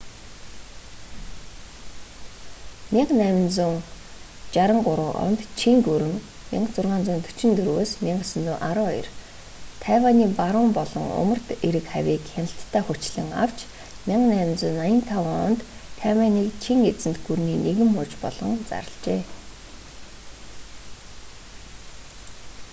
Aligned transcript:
1683 2.99 5.03
онд 5.25 5.39
чин 5.59 5.75
гүрэн 5.87 6.15
1644-1912 6.61 9.07
тайванийн 9.83 10.31
баруун 10.39 10.69
болон 10.79 11.05
умард 11.21 11.47
эрэг 11.67 11.85
хавийг 11.93 12.21
хяналтдаа 12.33 12.81
хүчлэн 12.85 13.29
авч 13.43 13.57
1885 13.69 15.43
онд 15.47 15.59
тайванийг 16.01 16.49
чин 16.63 16.79
эзэнт 16.91 17.17
гүрний 17.25 17.57
нэгэн 17.65 17.89
муж 17.97 18.09
болгон 18.23 18.53
зарлажээ 18.69 19.21